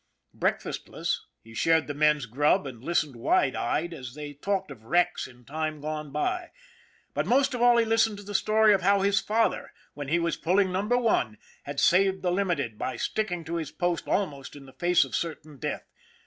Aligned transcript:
Breakfastless, 0.33 1.19
he 1.43 1.53
shared 1.53 1.85
the 1.85 1.93
men's 1.93 2.25
grub 2.25 2.65
and 2.65 2.83
lis 2.83 3.05
tened 3.05 3.15
wide 3.15 3.55
eyed 3.55 3.93
as 3.93 4.15
they 4.15 4.33
talked 4.33 4.71
of 4.71 4.85
wrecks 4.85 5.27
in 5.27 5.45
times 5.45 5.83
gone 5.83 6.09
by; 6.11 6.49
but 7.13 7.27
most 7.27 7.53
of 7.53 7.61
all 7.61 7.77
he 7.77 7.85
listened 7.85 8.17
to 8.17 8.23
the 8.23 8.33
story 8.33 8.73
of 8.73 8.81
how 8.81 9.01
his 9.01 9.19
father, 9.19 9.71
when 9.93 10.07
he 10.07 10.17
was 10.17 10.37
pulling 10.37 10.71
Number 10.71 10.97
One, 10.97 11.37
had 11.65 11.79
saved 11.79 12.23
the 12.23 12.31
Limited 12.31 12.79
by 12.79 12.95
sticking 12.97 13.43
to 13.43 13.57
his 13.57 13.69
post 13.69 14.07
almost 14.07 14.55
in 14.55 14.65
the 14.65 14.73
face 14.73 15.05
of 15.05 15.15
certain 15.15 15.57
death. 15.57 15.85